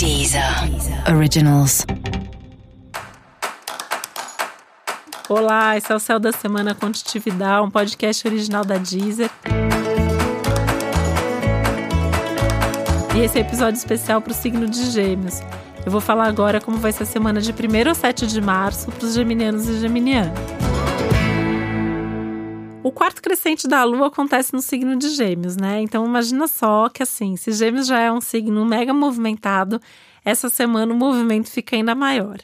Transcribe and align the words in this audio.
Deezer 0.00 0.42
Originals. 1.14 1.84
Olá, 5.28 5.76
esse 5.76 5.92
é 5.92 5.94
o 5.94 5.98
Céu 5.98 6.18
da 6.18 6.32
Semana 6.32 6.74
Contitividade, 6.74 7.66
um 7.66 7.70
podcast 7.70 8.26
original 8.26 8.64
da 8.64 8.78
Deezer. 8.78 9.30
E 13.14 13.18
esse 13.18 13.36
é 13.36 13.42
episódio 13.42 13.76
especial 13.76 14.22
para 14.22 14.30
o 14.30 14.34
signo 14.34 14.66
de 14.66 14.90
Gêmeos. 14.90 15.42
Eu 15.84 15.92
vou 15.92 16.00
falar 16.00 16.28
agora 16.28 16.62
como 16.62 16.78
vai 16.78 16.92
ser 16.92 17.02
a 17.02 17.06
semana 17.06 17.38
de 17.42 17.52
1 17.52 17.88
ao 17.90 17.94
7 17.94 18.26
de 18.26 18.40
março 18.40 18.90
para 18.90 19.04
os 19.04 19.12
geminianos 19.12 19.68
e 19.68 19.80
geminianas. 19.80 20.59
O 22.82 22.90
quarto 22.90 23.20
crescente 23.20 23.68
da 23.68 23.84
Lua 23.84 24.06
acontece 24.06 24.54
no 24.54 24.62
signo 24.62 24.96
de 24.96 25.10
Gêmeos, 25.10 25.54
né? 25.54 25.82
Então 25.82 26.06
imagina 26.06 26.48
só 26.48 26.88
que 26.88 27.02
assim, 27.02 27.36
se 27.36 27.52
Gêmeos 27.52 27.86
já 27.86 28.00
é 28.00 28.10
um 28.10 28.22
signo 28.22 28.64
mega 28.64 28.94
movimentado, 28.94 29.78
essa 30.24 30.48
semana 30.48 30.92
o 30.92 30.96
movimento 30.96 31.50
fica 31.50 31.76
ainda 31.76 31.94
maior. 31.94 32.38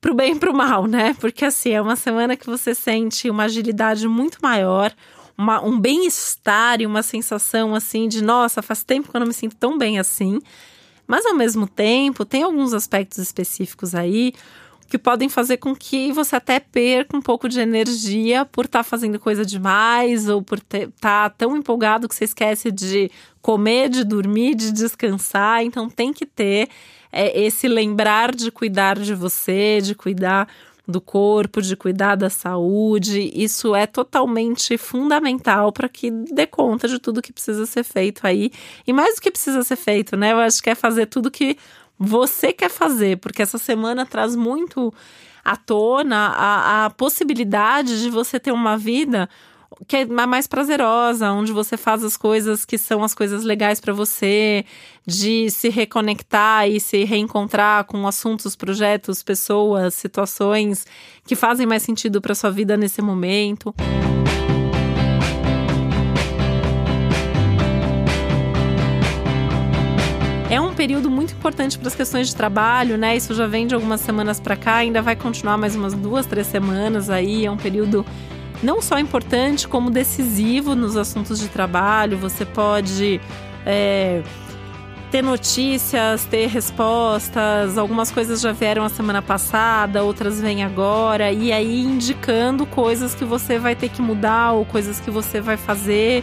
Pro 0.00 0.14
bem 0.14 0.34
e 0.34 0.38
pro 0.38 0.54
mal, 0.54 0.86
né? 0.86 1.14
Porque 1.18 1.44
assim, 1.44 1.70
é 1.70 1.82
uma 1.82 1.96
semana 1.96 2.36
que 2.36 2.46
você 2.46 2.76
sente 2.76 3.28
uma 3.28 3.44
agilidade 3.44 4.06
muito 4.06 4.38
maior, 4.40 4.94
uma, 5.36 5.60
um 5.60 5.80
bem-estar 5.80 6.80
e 6.80 6.86
uma 6.86 7.02
sensação 7.02 7.74
assim 7.74 8.06
de 8.06 8.22
nossa, 8.22 8.62
faz 8.62 8.84
tempo 8.84 9.10
que 9.10 9.16
eu 9.16 9.20
não 9.20 9.26
me 9.26 9.34
sinto 9.34 9.56
tão 9.56 9.76
bem 9.76 9.98
assim. 9.98 10.38
Mas 11.08 11.26
ao 11.26 11.34
mesmo 11.34 11.66
tempo, 11.66 12.24
tem 12.24 12.44
alguns 12.44 12.72
aspectos 12.72 13.18
específicos 13.18 13.96
aí 13.96 14.32
que 14.88 14.98
podem 14.98 15.28
fazer 15.28 15.56
com 15.56 15.74
que 15.74 16.12
você 16.12 16.36
até 16.36 16.60
perca 16.60 17.16
um 17.16 17.20
pouco 17.22 17.48
de 17.48 17.60
energia 17.60 18.44
por 18.44 18.66
estar 18.66 18.80
tá 18.80 18.84
fazendo 18.84 19.18
coisa 19.18 19.44
demais 19.44 20.28
ou 20.28 20.42
por 20.42 20.58
estar 20.58 20.88
tá 21.00 21.30
tão 21.30 21.56
empolgado 21.56 22.08
que 22.08 22.14
você 22.14 22.24
esquece 22.24 22.70
de 22.70 23.10
comer, 23.40 23.88
de 23.88 24.04
dormir, 24.04 24.54
de 24.54 24.72
descansar. 24.72 25.62
Então 25.64 25.88
tem 25.88 26.12
que 26.12 26.26
ter 26.26 26.68
é, 27.12 27.40
esse 27.40 27.68
lembrar 27.68 28.34
de 28.34 28.50
cuidar 28.50 28.98
de 28.98 29.14
você, 29.14 29.80
de 29.80 29.94
cuidar 29.94 30.48
do 30.86 31.00
corpo, 31.00 31.62
de 31.62 31.76
cuidar 31.76 32.14
da 32.14 32.28
saúde. 32.28 33.30
Isso 33.34 33.74
é 33.74 33.86
totalmente 33.86 34.76
fundamental 34.76 35.72
para 35.72 35.88
que 35.88 36.10
dê 36.10 36.46
conta 36.46 36.86
de 36.86 36.98
tudo 36.98 37.22
que 37.22 37.32
precisa 37.32 37.64
ser 37.66 37.84
feito 37.84 38.26
aí. 38.26 38.50
E 38.86 38.92
mais 38.92 39.16
do 39.16 39.22
que 39.22 39.30
precisa 39.30 39.62
ser 39.62 39.76
feito, 39.76 40.16
né? 40.16 40.32
Eu 40.32 40.38
acho 40.38 40.62
que 40.62 40.70
é 40.70 40.74
fazer 40.74 41.06
tudo 41.06 41.30
que 41.30 41.56
você 41.98 42.52
quer 42.52 42.70
fazer, 42.70 43.18
porque 43.18 43.42
essa 43.42 43.58
semana 43.58 44.04
traz 44.04 44.34
muito 44.34 44.92
à 45.44 45.56
tona 45.56 46.28
a, 46.28 46.86
a 46.86 46.90
possibilidade 46.90 48.02
de 48.02 48.10
você 48.10 48.40
ter 48.40 48.52
uma 48.52 48.76
vida 48.76 49.28
que 49.86 49.96
é 49.96 50.04
mais 50.04 50.46
prazerosa, 50.46 51.32
onde 51.32 51.52
você 51.52 51.76
faz 51.76 52.04
as 52.04 52.16
coisas 52.16 52.64
que 52.64 52.78
são 52.78 53.02
as 53.02 53.14
coisas 53.14 53.44
legais 53.44 53.80
para 53.80 53.92
você, 53.92 54.64
de 55.06 55.50
se 55.50 55.68
reconectar 55.68 56.68
e 56.68 56.78
se 56.78 57.04
reencontrar 57.04 57.84
com 57.84 58.06
assuntos, 58.06 58.54
projetos, 58.54 59.22
pessoas, 59.22 59.94
situações 59.94 60.86
que 61.26 61.34
fazem 61.34 61.66
mais 61.66 61.82
sentido 61.82 62.20
para 62.20 62.34
sua 62.34 62.50
vida 62.50 62.76
nesse 62.76 63.02
momento. 63.02 63.74
Período 70.84 71.10
muito 71.10 71.32
importante 71.32 71.78
para 71.78 71.88
as 71.88 71.94
questões 71.94 72.28
de 72.28 72.36
trabalho, 72.36 72.98
né? 72.98 73.16
Isso 73.16 73.34
já 73.34 73.46
vem 73.46 73.66
de 73.66 73.74
algumas 73.74 74.02
semanas 74.02 74.38
para 74.38 74.54
cá, 74.54 74.74
ainda 74.74 75.00
vai 75.00 75.16
continuar 75.16 75.56
mais 75.56 75.74
umas 75.74 75.94
duas, 75.94 76.26
três 76.26 76.46
semanas 76.46 77.08
aí. 77.08 77.46
É 77.46 77.50
um 77.50 77.56
período 77.56 78.04
não 78.62 78.82
só 78.82 78.98
importante, 78.98 79.66
como 79.66 79.88
decisivo 79.88 80.74
nos 80.74 80.94
assuntos 80.94 81.40
de 81.40 81.48
trabalho. 81.48 82.18
Você 82.18 82.44
pode 82.44 83.18
é, 83.64 84.22
ter 85.10 85.22
notícias, 85.22 86.26
ter 86.26 86.48
respostas. 86.48 87.78
Algumas 87.78 88.10
coisas 88.10 88.42
já 88.42 88.52
vieram 88.52 88.84
a 88.84 88.90
semana 88.90 89.22
passada, 89.22 90.04
outras 90.04 90.38
vêm 90.38 90.64
agora, 90.64 91.32
e 91.32 91.50
aí 91.50 91.80
indicando 91.80 92.66
coisas 92.66 93.14
que 93.14 93.24
você 93.24 93.58
vai 93.58 93.74
ter 93.74 93.88
que 93.88 94.02
mudar 94.02 94.52
ou 94.52 94.66
coisas 94.66 95.00
que 95.00 95.10
você 95.10 95.40
vai 95.40 95.56
fazer. 95.56 96.22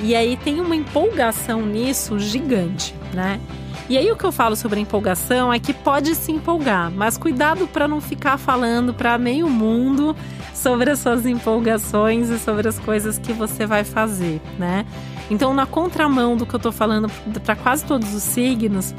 E 0.00 0.14
aí 0.14 0.36
tem 0.36 0.60
uma 0.60 0.74
empolgação 0.74 1.62
nisso 1.62 2.18
gigante, 2.18 2.94
né? 3.12 3.40
E 3.88 3.98
aí 3.98 4.10
o 4.10 4.16
que 4.16 4.24
eu 4.24 4.32
falo 4.32 4.56
sobre 4.56 4.80
empolgação 4.80 5.52
é 5.52 5.58
que 5.58 5.74
pode 5.74 6.14
se 6.14 6.32
empolgar, 6.32 6.90
mas 6.90 7.18
cuidado 7.18 7.66
para 7.66 7.86
não 7.86 8.00
ficar 8.00 8.38
falando 8.38 8.94
para 8.94 9.18
meio 9.18 9.48
mundo 9.48 10.16
sobre 10.54 10.90
as 10.90 11.00
suas 11.00 11.26
empolgações 11.26 12.30
e 12.30 12.38
sobre 12.38 12.68
as 12.68 12.78
coisas 12.78 13.18
que 13.18 13.32
você 13.32 13.66
vai 13.66 13.84
fazer, 13.84 14.40
né? 14.58 14.86
Então, 15.30 15.52
na 15.52 15.66
contramão 15.66 16.36
do 16.36 16.46
que 16.46 16.54
eu 16.54 16.60
tô 16.60 16.70
falando 16.70 17.10
para 17.44 17.56
quase 17.56 17.84
todos 17.84 18.14
os 18.14 18.22
signos, 18.22 18.94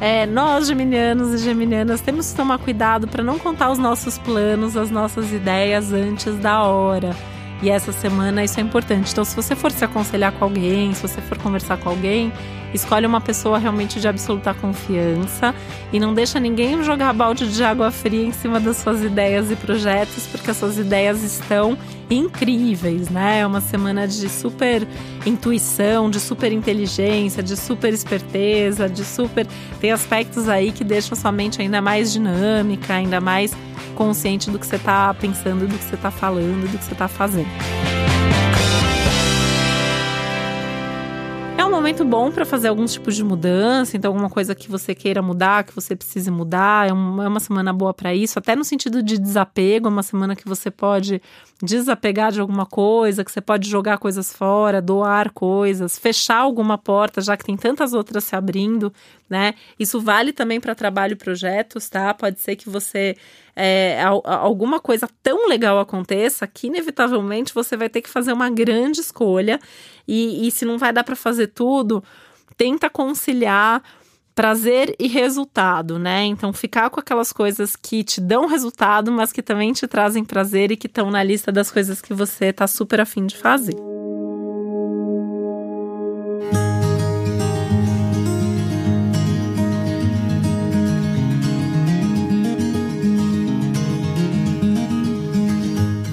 é, 0.00 0.26
nós, 0.26 0.66
geminianos 0.66 1.32
e 1.32 1.38
geminianas, 1.38 2.00
temos 2.00 2.30
que 2.30 2.36
tomar 2.36 2.58
cuidado 2.58 3.06
para 3.06 3.22
não 3.22 3.38
contar 3.38 3.70
os 3.70 3.78
nossos 3.78 4.18
planos, 4.18 4.76
as 4.76 4.90
nossas 4.90 5.32
ideias 5.32 5.92
antes 5.92 6.36
da 6.36 6.62
hora. 6.62 7.14
E 7.62 7.70
essa 7.70 7.92
semana 7.92 8.44
isso 8.44 8.58
é 8.58 8.62
importante. 8.62 9.12
Então, 9.12 9.24
se 9.24 9.34
você 9.34 9.54
for 9.54 9.72
se 9.72 9.84
aconselhar 9.84 10.32
com 10.32 10.44
alguém, 10.44 10.92
se 10.92 11.02
você 11.02 11.20
for 11.20 11.38
conversar 11.38 11.78
com 11.78 11.88
alguém, 11.88 12.32
escolhe 12.74 13.06
uma 13.06 13.20
pessoa 13.20 13.56
realmente 13.56 14.00
de 14.00 14.08
absoluta 14.08 14.52
confiança 14.52 15.54
e 15.92 16.00
não 16.00 16.12
deixa 16.12 16.40
ninguém 16.40 16.82
jogar 16.82 17.12
balde 17.12 17.50
de 17.50 17.62
água 17.62 17.90
fria 17.90 18.26
em 18.26 18.32
cima 18.32 18.58
das 18.58 18.78
suas 18.78 19.02
ideias 19.02 19.50
e 19.50 19.56
projetos, 19.56 20.26
porque 20.26 20.50
as 20.50 20.56
suas 20.56 20.76
ideias 20.76 21.22
estão 21.22 21.78
incríveis, 22.10 23.08
né? 23.08 23.40
É 23.40 23.46
uma 23.46 23.60
semana 23.60 24.06
de 24.06 24.28
super 24.28 24.86
intuição, 25.24 26.10
de 26.10 26.20
super 26.20 26.52
inteligência, 26.52 27.42
de 27.42 27.56
super 27.56 27.94
esperteza, 27.94 28.88
de 28.88 29.04
super. 29.04 29.46
Tem 29.80 29.92
aspectos 29.92 30.48
aí 30.48 30.72
que 30.72 30.84
deixam 30.84 31.16
sua 31.16 31.32
mente 31.32 31.62
ainda 31.62 31.80
mais 31.80 32.12
dinâmica, 32.12 32.94
ainda 32.94 33.20
mais 33.20 33.54
consciente 33.94 34.50
do 34.50 34.58
que 34.58 34.66
você 34.66 34.76
está 34.76 35.14
pensando, 35.14 35.66
do 35.68 35.78
que 35.78 35.84
você 35.84 35.94
está 35.94 36.10
falando, 36.10 36.70
do 36.70 36.76
que 36.76 36.84
você 36.84 36.92
está 36.92 37.08
fazendo. 37.08 37.43
É 41.56 41.64
um 41.64 41.70
momento 41.70 42.04
bom 42.04 42.32
para 42.32 42.44
fazer 42.44 42.68
alguns 42.68 42.92
tipos 42.92 43.14
de 43.14 43.22
mudança, 43.22 43.96
então 43.96 44.10
alguma 44.10 44.28
coisa 44.28 44.54
que 44.54 44.68
você 44.68 44.94
queira 44.94 45.22
mudar, 45.22 45.64
que 45.64 45.74
você 45.74 45.94
precise 45.94 46.30
mudar, 46.30 46.88
é 46.88 46.92
uma, 46.92 47.24
é 47.24 47.28
uma 47.28 47.40
semana 47.40 47.72
boa 47.72 47.94
para 47.94 48.14
isso, 48.14 48.38
até 48.38 48.56
no 48.56 48.64
sentido 48.64 49.02
de 49.02 49.16
desapego, 49.18 49.86
é 49.86 49.90
uma 49.90 50.02
semana 50.02 50.34
que 50.34 50.46
você 50.46 50.70
pode 50.70 51.22
desapegar 51.62 52.32
de 52.32 52.40
alguma 52.40 52.66
coisa, 52.66 53.24
que 53.24 53.30
você 53.30 53.40
pode 53.40 53.70
jogar 53.70 53.98
coisas 53.98 54.32
fora, 54.32 54.82
doar 54.82 55.30
coisas, 55.30 55.98
fechar 55.98 56.38
alguma 56.38 56.76
porta, 56.76 57.20
já 57.20 57.36
que 57.36 57.44
tem 57.44 57.56
tantas 57.56 57.94
outras 57.94 58.24
se 58.24 58.34
abrindo, 58.34 58.92
né? 59.30 59.54
Isso 59.78 60.00
vale 60.00 60.32
também 60.32 60.60
para 60.60 60.74
trabalho 60.74 61.12
e 61.12 61.16
projetos, 61.16 61.88
tá? 61.88 62.12
Pode 62.12 62.40
ser 62.40 62.56
que 62.56 62.68
você 62.68 63.16
é, 63.56 64.02
alguma 64.24 64.80
coisa 64.80 65.08
tão 65.22 65.48
legal 65.48 65.78
aconteça 65.78 66.46
que 66.46 66.66
inevitavelmente 66.66 67.54
você 67.54 67.76
vai 67.76 67.88
ter 67.88 68.02
que 68.02 68.10
fazer 68.10 68.32
uma 68.32 68.50
grande 68.50 69.00
escolha 69.00 69.60
e, 70.06 70.46
e 70.46 70.50
se 70.50 70.64
não 70.64 70.78
vai 70.78 70.92
dar 70.92 71.04
para 71.04 71.16
fazer 71.16 71.48
tudo, 71.48 72.02
tenta 72.56 72.90
conciliar 72.90 73.82
prazer 74.34 74.94
e 74.98 75.06
resultado, 75.06 75.98
né? 75.98 76.24
Então, 76.24 76.52
ficar 76.52 76.90
com 76.90 76.98
aquelas 76.98 77.32
coisas 77.32 77.76
que 77.76 78.02
te 78.02 78.20
dão 78.20 78.46
resultado, 78.46 79.12
mas 79.12 79.32
que 79.32 79.42
também 79.42 79.72
te 79.72 79.86
trazem 79.86 80.24
prazer 80.24 80.72
e 80.72 80.76
que 80.76 80.88
estão 80.88 81.10
na 81.10 81.22
lista 81.22 81.52
das 81.52 81.70
coisas 81.70 82.00
que 82.00 82.12
você 82.12 82.52
tá 82.52 82.66
super 82.66 83.00
afim 83.00 83.26
de 83.26 83.36
fazer. 83.36 83.93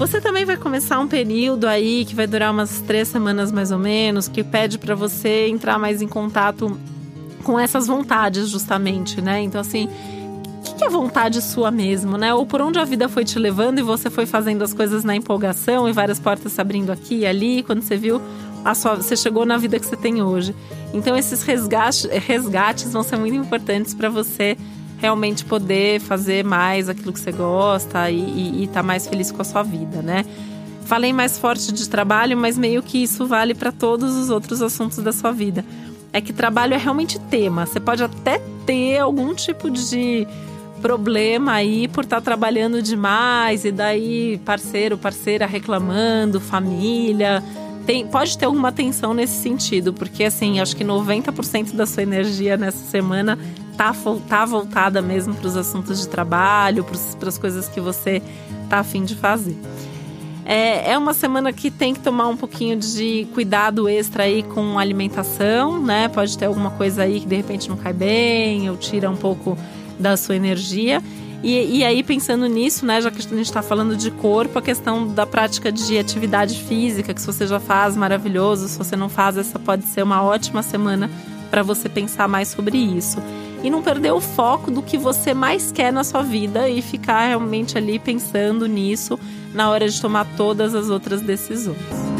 Você 0.02 0.20
também 0.20 0.44
vai 0.44 0.56
começar 0.56 0.98
um 0.98 1.06
período 1.06 1.64
aí 1.64 2.04
que 2.04 2.12
vai 2.12 2.26
durar 2.26 2.50
umas 2.50 2.80
três 2.80 3.06
semanas 3.06 3.52
mais 3.52 3.70
ou 3.70 3.78
menos, 3.78 4.26
que 4.26 4.42
pede 4.42 4.76
para 4.76 4.96
você 4.96 5.46
entrar 5.46 5.78
mais 5.78 6.02
em 6.02 6.08
contato 6.08 6.76
com 7.44 7.56
essas 7.56 7.86
vontades, 7.86 8.48
justamente, 8.48 9.22
né? 9.22 9.40
Então, 9.42 9.60
assim, 9.60 9.88
o 10.58 10.74
que 10.74 10.84
é 10.84 10.88
vontade 10.88 11.40
sua 11.40 11.70
mesmo, 11.70 12.18
né? 12.18 12.34
Ou 12.34 12.44
por 12.44 12.60
onde 12.60 12.80
a 12.80 12.84
vida 12.84 13.08
foi 13.08 13.24
te 13.24 13.38
levando 13.38 13.78
e 13.78 13.82
você 13.82 14.10
foi 14.10 14.26
fazendo 14.26 14.62
as 14.62 14.74
coisas 14.74 15.04
na 15.04 15.14
empolgação 15.14 15.88
e 15.88 15.92
várias 15.92 16.18
portas 16.18 16.50
se 16.50 16.60
abrindo 16.60 16.90
aqui 16.90 17.18
e 17.18 17.26
ali, 17.26 17.62
quando 17.62 17.80
você 17.80 17.96
viu 17.96 18.20
a 18.64 18.74
sua, 18.74 18.96
você 18.96 19.14
chegou 19.16 19.46
na 19.46 19.56
vida 19.56 19.78
que 19.78 19.86
você 19.86 19.96
tem 19.96 20.20
hoje. 20.20 20.52
Então, 20.92 21.16
esses 21.16 21.44
resgates, 21.44 22.10
resgates 22.10 22.92
vão 22.92 23.04
ser 23.04 23.18
muito 23.18 23.36
importantes 23.36 23.94
para 23.94 24.08
você 24.08 24.56
realmente 25.02 25.44
poder 25.44 26.00
fazer 26.00 26.44
mais 26.44 26.88
aquilo 26.88 27.12
que 27.12 27.18
você 27.18 27.32
gosta 27.32 28.08
e 28.08 28.62
estar 28.62 28.74
tá 28.74 28.82
mais 28.84 29.04
feliz 29.04 29.32
com 29.32 29.42
a 29.42 29.44
sua 29.44 29.64
vida, 29.64 30.00
né? 30.00 30.24
Falei 30.84 31.12
mais 31.12 31.36
forte 31.36 31.72
de 31.72 31.88
trabalho, 31.88 32.36
mas 32.36 32.56
meio 32.56 32.80
que 32.84 33.02
isso 33.02 33.26
vale 33.26 33.52
para 33.52 33.72
todos 33.72 34.14
os 34.14 34.30
outros 34.30 34.62
assuntos 34.62 34.98
da 34.98 35.10
sua 35.10 35.32
vida. 35.32 35.64
É 36.12 36.20
que 36.20 36.32
trabalho 36.32 36.74
é 36.74 36.76
realmente 36.76 37.18
tema. 37.18 37.66
Você 37.66 37.80
pode 37.80 38.04
até 38.04 38.40
ter 38.64 38.98
algum 38.98 39.34
tipo 39.34 39.68
de 39.68 40.24
problema 40.80 41.52
aí 41.54 41.88
por 41.88 42.04
estar 42.04 42.16
tá 42.16 42.22
trabalhando 42.22 42.80
demais 42.80 43.64
e 43.64 43.72
daí 43.72 44.40
parceiro, 44.44 44.96
parceira 44.96 45.46
reclamando, 45.46 46.40
família. 46.40 47.42
Tem, 47.84 48.06
pode 48.06 48.38
ter 48.38 48.44
alguma 48.44 48.70
tensão 48.70 49.12
nesse 49.12 49.42
sentido, 49.42 49.92
porque 49.92 50.22
assim, 50.22 50.60
acho 50.60 50.76
que 50.76 50.84
90% 50.84 51.74
da 51.74 51.86
sua 51.86 52.04
energia 52.04 52.56
nessa 52.56 52.84
semana 52.88 53.36
tá, 53.76 53.94
tá 54.28 54.44
voltada 54.44 55.02
mesmo 55.02 55.34
para 55.34 55.46
os 55.46 55.56
assuntos 55.56 56.00
de 56.00 56.08
trabalho, 56.08 56.84
para 57.18 57.28
as 57.28 57.38
coisas 57.38 57.68
que 57.68 57.80
você 57.80 58.22
tá 58.68 58.78
afim 58.78 59.04
de 59.04 59.14
fazer. 59.14 59.56
É, 60.44 60.92
é 60.92 60.98
uma 60.98 61.14
semana 61.14 61.52
que 61.52 61.70
tem 61.70 61.94
que 61.94 62.00
tomar 62.00 62.26
um 62.26 62.36
pouquinho 62.36 62.76
de 62.76 63.28
cuidado 63.32 63.88
extra 63.88 64.24
aí 64.24 64.42
com 64.42 64.78
alimentação, 64.78 65.80
né? 65.80 66.08
Pode 66.08 66.36
ter 66.36 66.46
alguma 66.46 66.70
coisa 66.70 67.02
aí 67.02 67.20
que 67.20 67.26
de 67.26 67.36
repente 67.36 67.68
não 67.68 67.76
cai 67.76 67.92
bem 67.92 68.68
ou 68.68 68.76
tira 68.76 69.08
um 69.08 69.16
pouco 69.16 69.56
da 69.98 70.16
sua 70.16 70.34
energia. 70.34 71.00
E, 71.42 71.78
e 71.78 71.84
aí, 71.84 72.04
pensando 72.04 72.46
nisso, 72.46 72.86
né, 72.86 73.00
já 73.00 73.10
que 73.10 73.18
a 73.18 73.22
gente 73.22 73.40
está 73.40 73.62
falando 73.62 73.96
de 73.96 74.12
corpo, 74.12 74.58
a 74.60 74.62
questão 74.62 75.08
da 75.08 75.26
prática 75.26 75.72
de 75.72 75.98
atividade 75.98 76.56
física, 76.56 77.12
que 77.12 77.20
se 77.20 77.26
você 77.26 77.48
já 77.48 77.58
faz, 77.58 77.96
maravilhoso. 77.96 78.68
Se 78.68 78.78
você 78.78 78.94
não 78.94 79.08
faz, 79.08 79.36
essa 79.36 79.58
pode 79.58 79.84
ser 79.86 80.02
uma 80.04 80.22
ótima 80.22 80.62
semana 80.62 81.10
para 81.50 81.62
você 81.62 81.88
pensar 81.88 82.28
mais 82.28 82.48
sobre 82.48 82.78
isso. 82.78 83.18
E 83.62 83.70
não 83.70 83.82
perder 83.82 84.12
o 84.12 84.20
foco 84.20 84.70
do 84.70 84.82
que 84.82 84.98
você 84.98 85.32
mais 85.32 85.70
quer 85.70 85.92
na 85.92 86.04
sua 86.04 86.22
vida 86.22 86.68
e 86.68 86.82
ficar 86.82 87.28
realmente 87.28 87.78
ali 87.78 87.98
pensando 87.98 88.66
nisso 88.66 89.18
na 89.54 89.70
hora 89.70 89.88
de 89.88 90.00
tomar 90.00 90.26
todas 90.36 90.74
as 90.74 90.90
outras 90.90 91.20
decisões. 91.20 92.11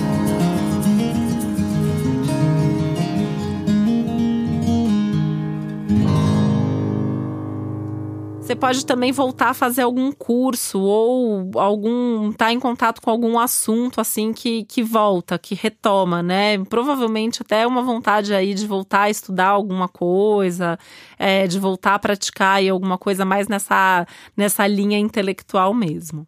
Pode 8.63 8.87
também 8.87 9.11
voltar 9.11 9.49
a 9.49 9.55
fazer 9.55 9.83
algum 9.83 10.13
curso 10.13 10.81
ou 10.81 11.51
algum 11.57 12.31
estar 12.31 12.45
tá 12.45 12.53
em 12.53 12.61
contato 12.61 13.03
com 13.03 13.11
algum 13.11 13.37
assunto 13.37 14.01
assim 14.01 14.33
que, 14.33 14.63
que 14.67 14.85
volta, 14.85 15.37
que 15.37 15.57
retoma, 15.57 16.23
né? 16.23 16.57
Provavelmente 16.67 17.43
até 17.43 17.67
uma 17.67 17.83
vontade 17.83 18.33
aí 18.33 18.55
de 18.55 18.65
voltar 18.65 19.03
a 19.03 19.11
estudar 19.11 19.49
alguma 19.49 19.89
coisa, 19.89 20.79
é, 21.19 21.49
de 21.49 21.59
voltar 21.59 21.97
a 21.97 21.99
praticar 21.99 22.59
aí 22.59 22.69
alguma 22.69 22.97
coisa 22.97 23.25
mais 23.25 23.49
nessa, 23.49 24.07
nessa 24.37 24.65
linha 24.65 24.97
intelectual 24.97 25.75
mesmo. 25.75 26.25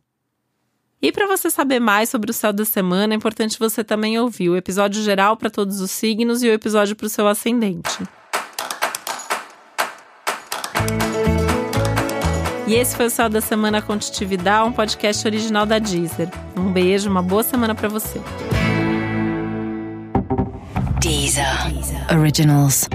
E 1.00 1.12
para 1.12 1.28
você 1.28 1.48
saber 1.48 1.78
mais 1.78 2.08
sobre 2.08 2.32
o 2.32 2.34
céu 2.34 2.52
da 2.52 2.64
semana, 2.64 3.14
é 3.14 3.16
importante 3.16 3.60
você 3.60 3.84
também 3.84 4.18
ouvir 4.18 4.48
o 4.48 4.56
episódio 4.56 5.00
geral 5.04 5.36
para 5.36 5.50
todos 5.50 5.80
os 5.80 5.92
signos 5.92 6.42
e 6.42 6.48
o 6.48 6.52
episódio 6.52 6.96
para 6.96 7.06
o 7.06 7.10
seu 7.10 7.28
ascendente. 7.28 8.02
E 12.66 12.74
esse 12.74 12.96
foi 12.96 13.06
o 13.06 13.10
Céu 13.10 13.28
da 13.28 13.42
Semana 13.42 13.82
Contitividade, 13.82 14.66
um 14.66 14.72
podcast 14.72 15.26
original 15.26 15.66
da 15.66 15.78
Deezer. 15.78 16.30
Um 16.56 16.72
beijo, 16.72 17.10
uma 17.10 17.22
boa 17.22 17.42
semana 17.42 17.74
para 17.74 17.88
você. 17.88 18.20
Deezer. 20.98 21.44
Originals. 22.10 22.88